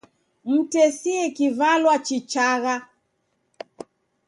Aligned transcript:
Mtesie 0.53 1.21
kivalwa 1.35 1.95
chichagha. 2.05 2.75